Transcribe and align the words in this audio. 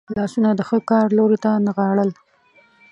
لاسونه 0.17 0.49
د 0.55 0.61
ښه 0.69 0.77
کار 0.89 1.07
لوري 1.17 1.37
ته 1.43 1.51
نغاړل. 1.65 2.09